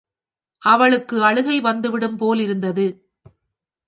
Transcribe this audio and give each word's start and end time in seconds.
அவளுக்கு 0.63 1.23
அழுகை 1.23 1.57
வந்துவிடும் 1.61 2.17
போலிருந்தது. 2.17 2.87